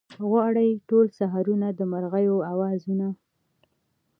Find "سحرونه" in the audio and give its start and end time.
1.19-1.67